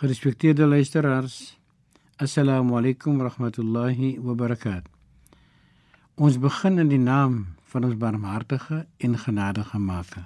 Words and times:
Gerespecteerde 0.00 0.66
luisteraars, 0.66 1.58
Assalamu 2.16 2.78
alaykum 2.78 3.18
wa 3.18 3.28
rahmatullahi 3.28 4.18
wa 4.18 4.32
barakatuh. 4.32 4.88
Ons 6.16 6.38
begin 6.40 6.78
in 6.78 6.88
die 6.88 6.98
naam 6.98 7.34
van 7.68 7.84
ons 7.84 7.98
barmhartige 8.00 8.86
en 8.96 9.18
genadige 9.18 9.78
Maker. 9.78 10.24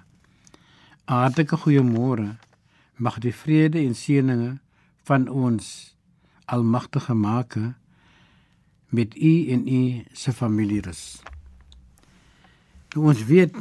Hartlike 1.10 1.58
goeiemôre. 1.58 2.36
Mag 3.02 3.18
die 3.18 3.34
vrede 3.34 3.82
en 3.82 3.98
seëninge 3.98 4.60
van 5.10 5.26
ons 5.26 5.96
Almagtige 6.46 7.14
Maker 7.18 7.74
met 8.94 9.18
u 9.18 9.34
en 9.50 9.66
u 9.66 9.82
se 10.12 10.32
familie 10.32 10.86
rus. 10.86 11.18
Nou 12.94 13.10
ons 13.10 13.26
weet 13.26 13.58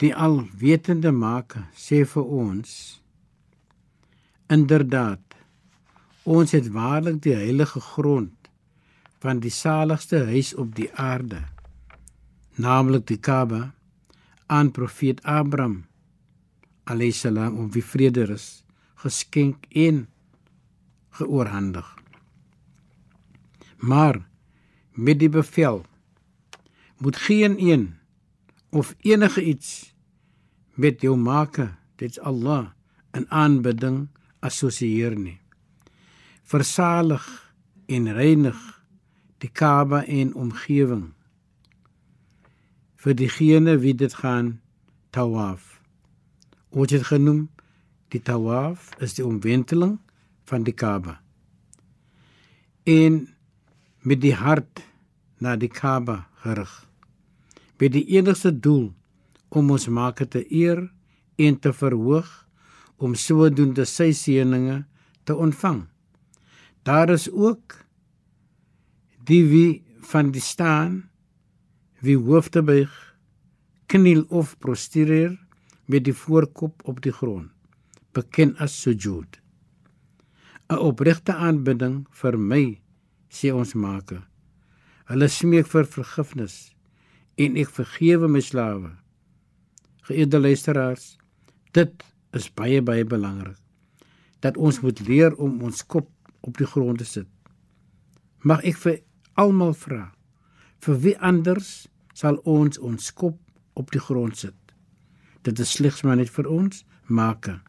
die 0.00 0.14
alwetende 0.16 1.12
Maker 1.12 1.68
sê 1.76 2.00
vir 2.16 2.24
ons 2.24 3.01
inderdaad 4.52 5.36
ons 6.22 6.52
het 6.52 6.68
waarlik 6.74 7.22
die 7.24 7.34
heilige 7.34 7.80
grond 7.80 8.50
van 9.22 9.40
die 9.40 9.54
saligste 9.54 10.24
huis 10.28 10.52
op 10.54 10.74
die 10.76 10.90
aarde 10.94 11.40
naamlik 12.60 13.06
die 13.08 13.16
Kaaba 13.16 13.62
aan 14.46 14.70
profeet 14.76 15.22
Abraham 15.24 15.84
alayhis 16.84 17.22
salam 17.24 17.56
om 17.58 17.70
wie 17.72 17.84
vrede 17.84 18.26
is 18.34 18.64
geskenk 19.02 19.66
en 19.70 20.06
geoorhandig. 21.18 21.86
Maar 23.76 24.20
met 24.92 25.18
die 25.18 25.28
bevel 25.28 25.82
moet 26.98 27.16
geen 27.16 27.56
een 27.58 27.98
of 28.70 28.94
enige 29.00 29.44
iets 29.44 29.94
met 30.74 31.00
jou 31.00 31.16
maker, 31.16 31.78
dit's 31.96 32.18
Allah, 32.18 32.70
in 33.12 33.30
aanbidding 33.30 34.08
assosieer 34.42 35.16
nie. 35.16 35.38
Versalig 36.42 37.24
en 37.86 38.10
reinig 38.12 38.58
die 39.42 39.50
Kaaba 39.50 40.02
en 40.06 40.34
omgewing 40.38 41.12
vir 43.02 43.16
diegene 43.18 43.78
wie 43.82 43.94
dit 43.98 44.14
gaan 44.14 44.54
tawaf. 45.10 45.80
Ons 46.70 46.94
het 46.94 47.08
genoem 47.08 47.48
die 48.14 48.22
tawaf 48.22 48.92
is 49.02 49.16
die 49.18 49.26
omwenteling 49.26 49.96
van 50.46 50.66
die 50.66 50.74
Kaaba. 50.76 51.18
En 52.86 53.26
met 54.02 54.22
die 54.22 54.34
hart 54.34 54.82
na 55.42 55.56
die 55.56 55.70
Kaaba 55.70 56.26
gerig. 56.44 56.72
Met 57.78 57.94
die 57.96 58.04
enigste 58.14 58.52
doel 58.54 58.92
om 59.50 59.70
ons 59.74 59.88
Maker 59.88 60.28
te 60.28 60.44
eer 60.46 60.86
en 61.36 61.58
te 61.58 61.72
verhoog 61.74 62.30
om 63.02 63.16
sodoende 63.18 63.84
sy 63.88 64.12
seëninge 64.14 64.82
te 65.26 65.34
ontvang. 65.34 65.84
Daar 66.86 67.10
is 67.10 67.28
ook 67.30 67.76
die 69.26 69.42
wie 69.50 69.82
van 70.12 70.30
die 70.34 70.42
staan 70.42 71.02
wie 72.02 72.18
hoofde 72.18 72.62
buig, 72.66 72.90
kniel 73.86 74.24
of 74.30 74.56
prostereer 74.58 75.36
met 75.86 76.06
die 76.06 76.16
voorkop 76.16 76.82
op 76.88 77.02
die 77.04 77.14
grond, 77.14 77.50
bekend 78.16 78.58
as 78.58 78.74
sujud. 78.82 79.38
'n 80.70 80.78
Opregte 80.78 81.34
aanbidding 81.34 82.06
vir 82.10 82.38
my, 82.38 82.80
sê 83.30 83.52
ons 83.52 83.74
Maker. 83.74 84.22
Hulle 85.10 85.28
smeek 85.28 85.66
vir 85.66 85.84
vergifnis 85.84 86.72
en 87.36 87.56
ek 87.56 87.70
vergewe 87.70 88.28
my 88.28 88.40
slawe. 88.40 88.90
Geëerde 90.08 90.40
luisteraars, 90.40 91.18
dit 91.72 91.92
is 92.36 92.48
baie 92.54 92.82
baie 92.82 93.04
belangrik 93.04 93.58
dat 94.42 94.56
ons 94.56 94.80
moet 94.82 95.00
leer 95.06 95.34
om 95.38 95.60
ons 95.62 95.84
kop 95.86 96.08
op 96.42 96.56
die 96.58 96.66
grond 96.66 96.98
te 96.98 97.06
sit. 97.06 97.28
Mag 98.42 98.64
ek 98.66 98.78
vir 98.82 98.96
almal 99.38 99.70
vra, 99.78 100.08
vir 100.82 100.96
wie 101.04 101.14
anders 101.22 101.86
sal 102.18 102.40
ons 102.42 102.80
ons 102.82 103.12
kop 103.14 103.38
op 103.78 103.92
die 103.94 104.02
grond 104.02 104.34
sit? 104.40 104.56
Dit 105.46 105.62
is 105.62 105.76
slegs 105.78 106.02
maar 106.02 106.18
net 106.18 106.32
vir 106.34 106.50
ons 106.50 106.82
Maker. 107.06 107.60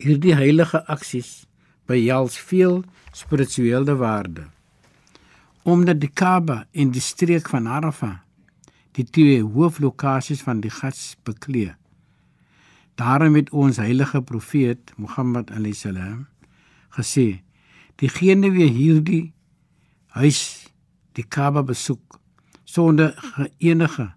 Hierdie 0.00 0.36
heilige 0.36 0.82
aksies 0.92 1.46
behels 1.88 2.36
veel 2.36 2.82
spirituele 3.16 3.96
waarde. 3.96 4.50
Omdat 5.64 6.00
die 6.02 6.12
Kaaba 6.12 6.64
en 6.72 6.92
die 6.92 7.04
streek 7.04 7.48
van 7.52 7.66
Arafah 7.66 8.18
die 8.96 9.04
twee 9.04 9.42
hooflokasies 9.44 10.40
van 10.44 10.62
die 10.64 10.72
Hajj 10.72 11.16
bekleë. 11.28 11.74
Daarom 12.96 13.34
het 13.36 13.50
ons 13.50 13.76
heilige 13.76 14.22
profeet 14.22 14.92
Mohammed 14.96 15.50
alayhisalam 15.50 16.26
gesê: 16.96 17.42
"Diegene 18.00 18.50
wie 18.50 18.70
hierdie 18.70 19.32
huis 20.16 20.72
die 21.12 21.24
Kaaba 21.28 21.62
besoek 21.62 22.20
sonder 22.64 23.12
enige 23.58 24.12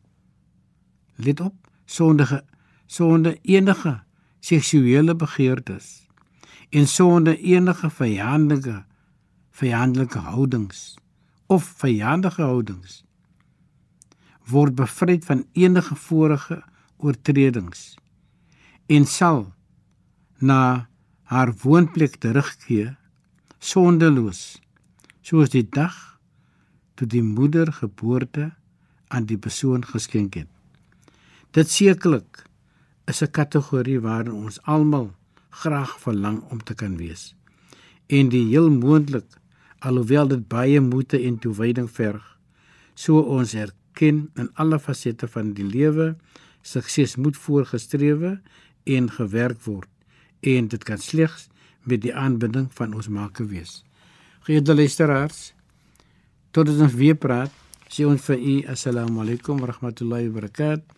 let 1.15 1.39
op 1.39 1.55
sonder 1.85 2.43
sonder 2.87 3.37
enige 3.41 3.99
seksuele 4.39 5.15
begeertes 5.15 6.07
en 6.69 6.87
sonder 6.87 7.37
enige 7.37 7.89
vyandige 7.89 8.85
vyandelike 9.51 10.19
houdings 10.19 10.95
of 11.47 11.63
vyandige 11.83 12.41
houdings 12.41 13.03
word 14.47 14.75
bevryd 14.75 15.25
van 15.25 15.45
enige 15.53 15.95
vorige 15.95 16.63
oortredings 16.97 17.97
en 18.89 19.05
sal 19.05 19.43
na 20.41 20.89
haar 21.29 21.51
woonplek 21.61 22.15
terugkeer 22.23 22.95
sondeloos 23.61 24.57
soos 25.21 25.51
die 25.53 25.65
dag 25.77 25.97
toe 26.97 27.05
die 27.05 27.21
moeder 27.21 27.69
geboorte 27.81 28.47
aan 29.13 29.27
die 29.29 29.37
persoon 29.37 29.85
geskenk 29.85 30.39
het. 30.41 30.49
Dit 31.53 31.69
sekerlik 31.69 32.45
is 33.05 33.21
'n 33.21 33.31
kategorie 33.31 33.99
waarin 33.99 34.33
ons 34.33 34.61
almal 34.63 35.13
graag 35.49 35.99
verlang 35.99 36.41
om 36.49 36.63
te 36.63 36.73
kan 36.73 36.97
wees. 36.97 37.35
En 38.07 38.29
die 38.29 38.45
heel 38.49 38.69
moontlik 38.69 39.37
alhoewel 39.79 40.27
dit 40.27 40.47
baie 40.47 40.81
moeite 40.81 41.17
en 41.21 41.39
toewyding 41.39 41.89
verg, 41.91 42.37
so 42.93 43.19
ons 43.19 43.53
erken 43.53 44.29
in 44.35 44.49
alle 44.53 44.79
fasette 44.79 45.27
van 45.27 45.53
die 45.53 45.65
lewe 45.65 46.15
sukses 46.61 47.15
moet 47.15 47.37
voorgestrewe 47.37 48.41
en 48.83 49.09
gewerk 49.11 49.61
word 49.65 49.89
en 50.39 50.67
dit 50.67 50.83
kan 50.83 50.97
slegs 50.97 51.47
met 51.83 52.01
die 52.01 52.15
aanbinding 52.15 52.69
van 52.73 52.93
ons 52.93 53.07
Maker 53.07 53.47
wees. 53.47 53.83
Geëerde 54.47 54.75
luisteraars, 54.75 55.53
tot 56.51 56.69
ons 56.69 56.93
weer 56.93 57.15
praat, 57.15 57.51
sê 57.89 58.05
ons 58.05 58.21
vir 58.29 58.39
u 58.39 58.55
assalamu 58.69 59.23
alaykum 59.23 59.59
wa 59.59 59.71
rahmatullahi 59.71 60.29
wa 60.29 60.39
barakatuh 60.39 60.97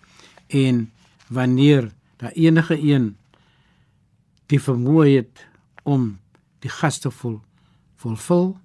en 0.61 0.91
wanneer 1.31 1.91
daar 2.19 2.35
enige 2.35 2.75
een 2.77 3.15
die 4.51 4.59
vermoë 4.59 5.07
het 5.15 5.45
om 5.87 6.17
die 6.59 6.69
gaste 6.69 7.11
vol 7.11 7.39
volvul 8.01 8.57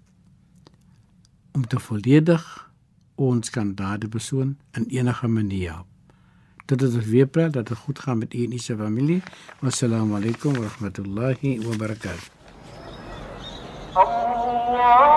om 1.54 1.66
te 1.66 1.78
volledig 1.80 2.44
ons 3.16 3.50
kan 3.50 3.74
daardie 3.74 4.10
persoon 4.10 4.56
in 4.76 4.88
enige 4.92 5.28
manier 5.28 5.72
help. 5.72 5.95
Dit 6.66 6.82
is 6.82 6.94
ons 6.98 7.06
weer 7.06 7.26
praat 7.26 7.52
dat 7.52 7.68
dit 7.68 7.78
goed 7.78 7.98
gaan 7.98 8.18
met 8.18 8.34
u 8.34 8.44
en 8.44 8.52
u 8.52 8.58
se 8.58 8.76
familie. 8.76 9.22
Wassalamu 9.60 10.14
alaykum 10.18 10.52
wa 10.52 10.66
rahmatullahi 10.66 11.60
wa 11.66 11.76
barakatuh. 11.76 12.34
Allah 13.94 15.15